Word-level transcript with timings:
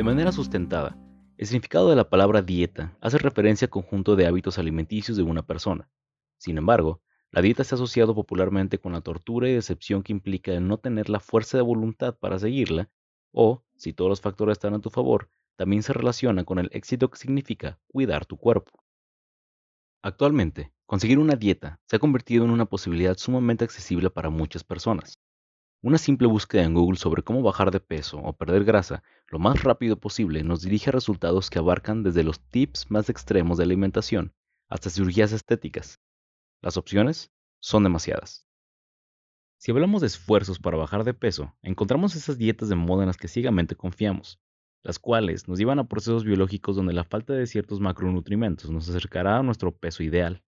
De 0.00 0.04
manera 0.04 0.32
sustentada, 0.32 0.96
el 1.36 1.46
significado 1.46 1.90
de 1.90 1.94
la 1.94 2.08
palabra 2.08 2.40
dieta 2.40 2.96
hace 3.02 3.18
referencia 3.18 3.66
al 3.66 3.70
conjunto 3.70 4.16
de 4.16 4.26
hábitos 4.26 4.58
alimenticios 4.58 5.18
de 5.18 5.22
una 5.22 5.42
persona. 5.42 5.90
Sin 6.38 6.56
embargo, 6.56 7.02
la 7.30 7.42
dieta 7.42 7.64
se 7.64 7.74
ha 7.74 7.76
asociado 7.76 8.14
popularmente 8.14 8.78
con 8.78 8.94
la 8.94 9.02
tortura 9.02 9.46
y 9.46 9.52
decepción 9.52 10.02
que 10.02 10.14
implica 10.14 10.52
el 10.52 10.66
no 10.66 10.78
tener 10.78 11.10
la 11.10 11.20
fuerza 11.20 11.58
de 11.58 11.64
voluntad 11.64 12.16
para 12.18 12.38
seguirla, 12.38 12.88
o, 13.30 13.62
si 13.76 13.92
todos 13.92 14.08
los 14.08 14.22
factores 14.22 14.52
están 14.52 14.72
a 14.72 14.80
tu 14.80 14.88
favor, 14.88 15.28
también 15.56 15.82
se 15.82 15.92
relaciona 15.92 16.44
con 16.44 16.58
el 16.58 16.70
éxito 16.72 17.10
que 17.10 17.18
significa 17.18 17.78
cuidar 17.86 18.24
tu 18.24 18.38
cuerpo. 18.38 18.82
Actualmente, 20.00 20.72
conseguir 20.86 21.18
una 21.18 21.36
dieta 21.36 21.78
se 21.84 21.96
ha 21.96 21.98
convertido 21.98 22.46
en 22.46 22.52
una 22.52 22.64
posibilidad 22.64 23.18
sumamente 23.18 23.66
accesible 23.66 24.08
para 24.08 24.30
muchas 24.30 24.64
personas. 24.64 25.18
Una 25.82 25.96
simple 25.96 26.26
búsqueda 26.26 26.64
en 26.64 26.74
Google 26.74 26.98
sobre 26.98 27.22
cómo 27.22 27.40
bajar 27.40 27.70
de 27.70 27.80
peso 27.80 28.18
o 28.18 28.34
perder 28.34 28.64
grasa 28.64 29.02
lo 29.28 29.38
más 29.38 29.62
rápido 29.62 29.98
posible 29.98 30.44
nos 30.44 30.60
dirige 30.60 30.90
a 30.90 30.92
resultados 30.92 31.48
que 31.48 31.58
abarcan 31.58 32.02
desde 32.02 32.22
los 32.22 32.38
tips 32.38 32.90
más 32.90 33.08
extremos 33.08 33.56
de 33.56 33.64
alimentación 33.64 34.34
hasta 34.68 34.90
cirugías 34.90 35.32
estéticas. 35.32 35.98
Las 36.60 36.76
opciones 36.76 37.32
son 37.60 37.82
demasiadas. 37.82 38.46
Si 39.56 39.70
hablamos 39.70 40.02
de 40.02 40.08
esfuerzos 40.08 40.58
para 40.58 40.76
bajar 40.76 41.02
de 41.02 41.14
peso, 41.14 41.56
encontramos 41.62 42.14
esas 42.14 42.36
dietas 42.36 42.68
de 42.68 42.76
moda 42.76 43.04
en 43.04 43.06
las 43.06 43.16
que 43.16 43.28
ciegamente 43.28 43.74
confiamos, 43.74 44.38
las 44.82 44.98
cuales 44.98 45.48
nos 45.48 45.58
llevan 45.58 45.78
a 45.78 45.88
procesos 45.88 46.24
biológicos 46.24 46.76
donde 46.76 46.92
la 46.92 47.04
falta 47.04 47.32
de 47.32 47.46
ciertos 47.46 47.80
macronutrientes 47.80 48.68
nos 48.68 48.86
acercará 48.90 49.38
a 49.38 49.42
nuestro 49.42 49.74
peso 49.74 50.02
ideal. 50.02 50.42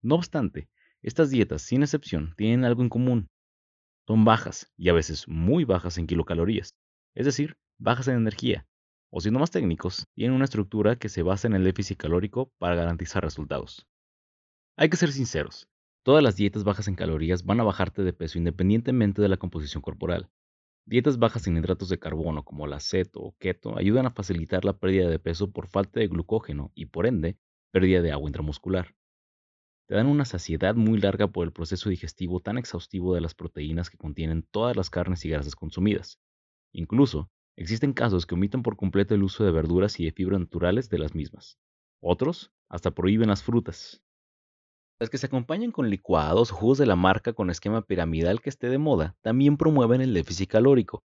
No 0.00 0.14
obstante, 0.14 0.68
estas 1.02 1.30
dietas, 1.30 1.62
sin 1.62 1.82
excepción, 1.82 2.34
tienen 2.36 2.64
algo 2.64 2.82
en 2.82 2.88
común, 2.88 3.28
son 4.10 4.24
bajas 4.24 4.68
y 4.76 4.88
a 4.88 4.92
veces 4.92 5.28
muy 5.28 5.62
bajas 5.62 5.96
en 5.96 6.08
kilocalorías, 6.08 6.74
es 7.14 7.26
decir, 7.26 7.56
bajas 7.78 8.08
en 8.08 8.16
energía, 8.16 8.66
o 9.08 9.20
siendo 9.20 9.38
más 9.38 9.52
técnicos, 9.52 10.08
tienen 10.16 10.34
una 10.34 10.46
estructura 10.46 10.96
que 10.96 11.08
se 11.08 11.22
basa 11.22 11.46
en 11.46 11.54
el 11.54 11.62
déficit 11.62 11.96
calórico 11.96 12.50
para 12.58 12.74
garantizar 12.74 13.22
resultados. 13.22 13.86
Hay 14.76 14.90
que 14.90 14.96
ser 14.96 15.12
sinceros, 15.12 15.68
todas 16.02 16.24
las 16.24 16.34
dietas 16.34 16.64
bajas 16.64 16.88
en 16.88 16.96
calorías 16.96 17.44
van 17.44 17.60
a 17.60 17.62
bajarte 17.62 18.02
de 18.02 18.12
peso 18.12 18.36
independientemente 18.36 19.22
de 19.22 19.28
la 19.28 19.36
composición 19.36 19.80
corporal. 19.80 20.28
Dietas 20.86 21.20
bajas 21.20 21.46
en 21.46 21.58
hidratos 21.58 21.88
de 21.88 22.00
carbono 22.00 22.42
como 22.44 22.66
la 22.66 22.78
aceto 22.78 23.20
o 23.20 23.36
keto 23.38 23.78
ayudan 23.78 24.06
a 24.06 24.10
facilitar 24.10 24.64
la 24.64 24.76
pérdida 24.76 25.08
de 25.08 25.20
peso 25.20 25.52
por 25.52 25.68
falta 25.68 26.00
de 26.00 26.08
glucógeno 26.08 26.72
y 26.74 26.86
por 26.86 27.06
ende 27.06 27.38
pérdida 27.70 28.02
de 28.02 28.10
agua 28.10 28.28
intramuscular 28.28 28.92
te 29.90 29.96
dan 29.96 30.06
una 30.06 30.24
saciedad 30.24 30.76
muy 30.76 31.00
larga 31.00 31.26
por 31.26 31.44
el 31.44 31.52
proceso 31.52 31.90
digestivo 31.90 32.38
tan 32.38 32.58
exhaustivo 32.58 33.12
de 33.12 33.20
las 33.20 33.34
proteínas 33.34 33.90
que 33.90 33.98
contienen 33.98 34.46
todas 34.48 34.76
las 34.76 34.88
carnes 34.88 35.24
y 35.24 35.30
grasas 35.30 35.56
consumidas. 35.56 36.20
Incluso, 36.72 37.28
existen 37.56 37.92
casos 37.92 38.24
que 38.24 38.36
omiten 38.36 38.62
por 38.62 38.76
completo 38.76 39.16
el 39.16 39.24
uso 39.24 39.42
de 39.42 39.50
verduras 39.50 39.98
y 39.98 40.04
de 40.04 40.12
fibras 40.12 40.38
naturales 40.38 40.90
de 40.90 40.98
las 41.00 41.16
mismas. 41.16 41.58
Otros 41.98 42.52
hasta 42.68 42.92
prohíben 42.92 43.30
las 43.30 43.42
frutas. 43.42 44.00
Las 45.00 45.10
que 45.10 45.18
se 45.18 45.26
acompañan 45.26 45.72
con 45.72 45.90
licuados 45.90 46.52
o 46.52 46.54
jugos 46.54 46.78
de 46.78 46.86
la 46.86 46.94
marca 46.94 47.32
con 47.32 47.50
esquema 47.50 47.82
piramidal 47.82 48.40
que 48.40 48.50
esté 48.50 48.68
de 48.68 48.78
moda 48.78 49.16
también 49.22 49.56
promueven 49.56 50.02
el 50.02 50.14
déficit 50.14 50.50
calórico. 50.50 51.02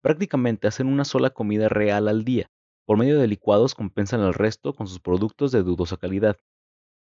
Prácticamente 0.00 0.68
hacen 0.68 0.86
una 0.86 1.04
sola 1.04 1.30
comida 1.30 1.68
real 1.68 2.06
al 2.06 2.24
día. 2.24 2.52
Por 2.84 2.98
medio 2.98 3.18
de 3.18 3.26
licuados 3.26 3.74
compensan 3.74 4.20
el 4.20 4.32
resto 4.32 4.74
con 4.74 4.86
sus 4.86 5.00
productos 5.00 5.50
de 5.50 5.64
dudosa 5.64 5.96
calidad, 5.96 6.36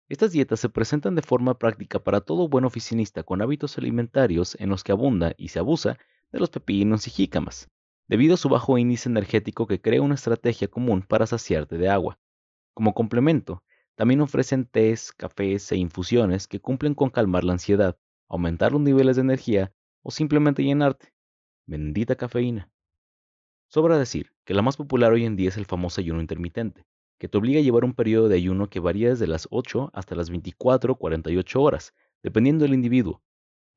estas 0.08 0.32
dietas 0.32 0.60
se 0.60 0.70
presentan 0.70 1.16
de 1.16 1.22
forma 1.22 1.58
práctica 1.58 2.00
para 2.00 2.22
todo 2.22 2.48
buen 2.48 2.66
oficinista 2.66 3.24
con 3.24 3.42
hábitos 3.42 3.78
alimentarios 3.78 4.56
en 4.60 4.70
los 4.70 4.84
que 4.84 4.92
abunda 4.92 5.34
y 5.38 5.48
se 5.48 5.60
abusa 5.60 5.98
de 6.32 6.40
los 6.40 6.50
pepinos 6.50 7.08
y 7.08 7.12
jícamas, 7.12 7.70
debido 8.08 8.36
a 8.36 8.38
su 8.38 8.50
bajo 8.50 8.78
índice 8.78 9.10
energético 9.10 9.66
que 9.66 9.82
crea 9.82 10.02
una 10.02 10.16
estrategia 10.16 10.68
común 10.68 11.02
para 11.02 11.26
saciarte 11.26 11.78
de 11.78 11.90
agua. 11.90 12.20
Como 12.74 12.94
complemento, 12.94 13.64
también 13.96 14.22
ofrecen 14.22 14.66
tés, 14.66 15.12
cafés 15.12 15.72
e 15.72 15.78
infusiones 15.78 16.48
que 16.48 16.60
cumplen 16.60 16.94
con 16.94 17.10
calmar 17.10 17.44
la 17.44 17.54
ansiedad, 17.54 17.98
aumentar 18.28 18.74
los 18.74 18.82
niveles 18.82 19.16
de 19.16 19.24
energía 19.24 19.74
o 20.04 20.12
simplemente 20.12 20.64
llenarte. 20.64 21.14
Bendita 21.66 22.16
cafeína. 22.16 22.70
Sobra 23.70 23.98
decir 23.98 24.34
que 24.44 24.54
la 24.54 24.62
más 24.62 24.78
popular 24.78 25.12
hoy 25.14 25.26
en 25.26 25.36
día 25.36 25.50
es 25.50 25.58
el 25.58 25.66
famoso 25.66 26.02
ayuno 26.02 26.22
intermitente, 26.22 26.86
que 27.18 27.28
te 27.28 27.38
obliga 27.38 27.60
a 27.60 27.64
llevar 27.64 27.86
un 27.86 27.94
periodo 27.94 28.28
de 28.28 28.36
ayuno 28.36 28.70
que 28.70 28.80
varía 28.80 29.10
desde 29.10 29.28
las 29.28 29.48
8 29.52 29.92
hasta 29.94 30.16
las 30.16 30.30
24 30.30 30.94
o 30.94 30.96
48 30.98 31.62
horas, 31.62 31.94
dependiendo 32.24 32.64
del 32.64 32.74
individuo. 32.74 33.22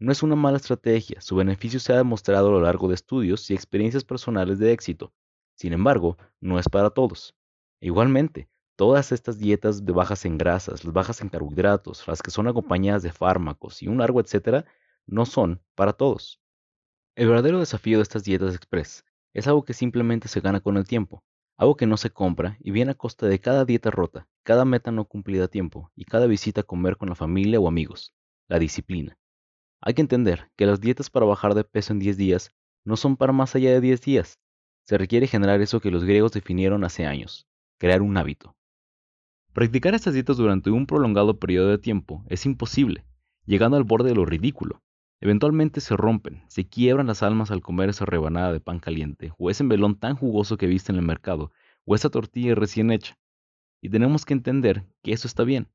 No 0.01 0.13
es 0.13 0.23
una 0.23 0.37
mala 0.37 0.59
estrategia, 0.59 1.21
su 1.21 1.37
beneficio 1.37 1.81
se 1.81 1.93
ha 1.93 1.97
demostrado 1.97 2.49
a 2.49 2.53
lo 2.53 2.61
largo 2.61 2.89
de 2.89 2.95
estudios 2.95 3.51
y 3.51 3.55
experiencias 3.55 4.05
personales 4.05 4.59
de 4.59 4.73
éxito. 4.73 5.13
Sin 5.55 5.73
embargo, 5.73 6.17
no 6.41 6.59
es 6.59 6.69
para 6.69 6.91
todos. 6.91 7.35
igualmente, 7.81 8.49
todas 8.77 9.11
estas 9.11 9.39
dietas 9.39 9.85
de 9.85 9.93
bajas 9.93 10.25
en 10.25 10.39
grasas, 10.39 10.85
las 10.85 10.93
bajas 10.93 11.21
en 11.21 11.29
carbohidratos, 11.29 12.07
las 12.07 12.23
que 12.23 12.31
son 12.31 12.47
acompañadas 12.47 13.03
de 13.03 13.13
fármacos 13.13 13.83
y 13.83 13.89
un 13.89 13.99
largo 13.99 14.21
etcétera, 14.21 14.65
no 15.07 15.27
son 15.27 15.61
para 15.75 15.93
todos. 15.93 16.41
El 17.17 17.27
verdadero 17.27 17.59
desafío 17.59 17.99
de 17.99 18.03
estas 18.03 18.23
dietas 18.23 18.55
express 18.55 19.05
es 19.35 19.49
algo 19.49 19.65
que 19.65 19.75
simplemente 19.75 20.29
se 20.29 20.41
gana 20.41 20.61
con 20.61 20.77
el 20.77 20.87
tiempo, 20.87 21.25
algo 21.59 21.77
que 21.77 21.87
no 21.87 21.97
se 21.97 22.11
compra 22.11 22.57
y 22.61 22.71
viene 22.71 22.93
a 22.93 22.95
costa 22.95 23.27
de 23.27 23.41
cada 23.41 23.65
dieta 23.65 23.91
rota, 23.91 24.29
cada 24.45 24.65
meta 24.65 24.93
no 24.93 25.05
cumplida 25.05 25.47
a 25.47 25.49
tiempo 25.49 25.91
y 25.97 26.05
cada 26.05 26.27
visita 26.27 26.61
a 26.61 26.65
comer 26.65 26.97
con 26.97 27.09
la 27.09 27.17
familia 27.17 27.59
o 27.59 27.67
amigos, 27.67 28.15
la 28.47 28.61
disciplina. 28.61 29.19
Hay 29.81 29.95
que 29.95 30.01
entender 30.01 30.51
que 30.57 30.67
las 30.67 30.81
dietas 30.81 31.11
para 31.11 31.27
bajar 31.27 31.55
de 31.55 31.65
peso 31.65 31.93
en 31.93 31.99
10 31.99 32.17
días 32.17 32.55
no 32.85 32.97
son 32.97 33.17
para 33.17 33.33
más 33.33 33.57
allá 33.57 33.73
de 33.73 33.81
10 33.81 34.01
días. 34.01 34.39
Se 34.85 34.97
requiere 34.99 35.27
generar 35.27 35.61
eso 35.61 35.81
que 35.81 35.91
los 35.91 36.05
griegos 36.05 36.33
definieron 36.33 36.85
hace 36.85 37.07
años, 37.07 37.49
crear 37.77 38.03
un 38.03 38.17
hábito. 38.17 38.57
Practicar 39.53 39.95
estas 39.95 40.15
dietas 40.15 40.37
durante 40.37 40.71
un 40.71 40.87
prolongado 40.87 41.41
periodo 41.41 41.71
de 41.71 41.79
tiempo 41.79 42.25
es 42.29 42.47
imposible, 42.47 43.05
llegando 43.47 43.77
al 43.77 43.85
borde 43.85 44.11
de 44.11 44.15
lo 44.15 44.25
ridículo. 44.25 44.81
Eventualmente 45.21 45.81
se 45.81 45.97
rompen, 45.97 46.45
se 46.49 46.69
quiebran 46.69 47.09
las 47.09 47.25
almas 47.25 47.51
al 47.51 47.61
comer 47.61 47.89
esa 47.89 48.05
rebanada 48.05 48.53
de 48.53 48.61
pan 48.61 48.79
caliente, 48.79 49.33
o 49.37 49.51
ese 49.51 49.65
melón 49.65 49.99
tan 49.99 50.15
jugoso 50.15 50.57
que 50.57 50.69
viste 50.69 50.93
en 50.93 50.99
el 50.99 51.05
mercado, 51.05 51.53
o 51.85 51.97
esa 51.97 52.09
tortilla 52.09 52.55
recién 52.55 52.93
hecha. 52.93 53.19
Y 53.81 53.91
tenemos 53.91 54.25
que 54.25 54.35
entender 54.35 54.87
que 55.03 55.13
eso 55.13 55.27
está 55.27 55.43
bien, 55.43 55.69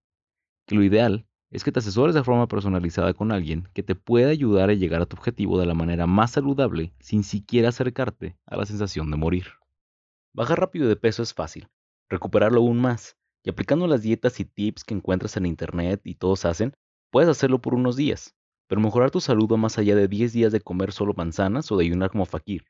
que 0.66 0.76
lo 0.76 0.84
ideal 0.84 1.28
es 1.50 1.64
que 1.64 1.72
te 1.72 1.80
asesores 1.80 2.16
de 2.16 2.24
forma 2.24 2.48
personalizada 2.48 3.14
con 3.14 3.32
alguien 3.32 3.68
que 3.74 3.84
te 3.84 3.96
pueda 3.96 4.30
ayudar 4.30 4.70
a 4.70 4.74
llegar 4.74 5.02
a 5.02 5.06
tu 5.06 5.18
objetivo 5.18 5.60
de 5.60 5.66
la 5.66 5.76
manera 5.76 6.08
más 6.08 6.32
saludable 6.32 6.94
sin 7.00 7.24
siquiera 7.24 7.70
acercarte 7.70 8.38
a 8.46 8.56
la 8.56 8.66
sensación 8.66 9.12
de 9.12 9.18
morir. 9.18 9.48
Bajar 10.34 10.60
rápido 10.60 10.88
de 10.88 10.96
peso 10.96 11.22
es 11.22 11.34
fácil, 11.34 11.68
recuperarlo 12.10 12.62
aún 12.62 12.80
más, 12.80 13.18
y 13.44 13.50
aplicando 13.50 13.88
las 13.88 14.02
dietas 14.02 14.40
y 14.40 14.46
tips 14.46 14.84
que 14.84 14.96
encuentras 14.96 15.36
en 15.38 15.46
internet 15.46 16.02
y 16.06 16.16
todos 16.16 16.46
hacen, 16.46 16.74
puedes 17.12 17.30
hacerlo 17.30 17.62
por 17.62 17.76
unos 17.76 17.98
días, 17.98 18.36
pero 18.74 18.82
mejorar 18.82 19.12
tu 19.12 19.22
salud 19.22 19.48
va 19.48 19.56
más 19.56 19.78
allá 19.78 19.96
de 19.96 20.08
10 20.08 20.34
días 20.34 20.52
de 20.52 20.60
comer 20.60 20.94
solo 20.94 21.14
manzanas 21.16 21.72
o 21.72 21.78
de 21.78 21.86
ayunar 21.86 22.10
como 22.10 22.26
fakir. 22.26 22.66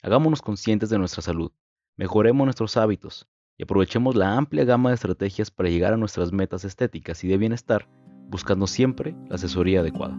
Hagámonos 0.00 0.40
conscientes 0.40 0.88
de 0.88 0.98
nuestra 0.98 1.20
salud, 1.20 1.52
mejoremos 1.98 2.46
nuestros 2.46 2.78
hábitos 2.78 3.28
y 3.58 3.64
aprovechemos 3.64 4.16
la 4.16 4.38
amplia 4.38 4.64
gama 4.64 4.88
de 4.88 4.94
estrategias 4.94 5.50
para 5.50 5.68
llegar 5.68 5.92
a 5.92 5.98
nuestras 5.98 6.32
metas 6.32 6.64
estéticas 6.64 7.22
y 7.24 7.28
de 7.28 7.36
bienestar, 7.36 7.86
buscando 8.30 8.66
siempre 8.66 9.14
la 9.28 9.34
asesoría 9.34 9.80
adecuada. 9.80 10.16